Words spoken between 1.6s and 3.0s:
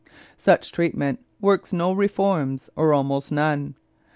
no reforms, or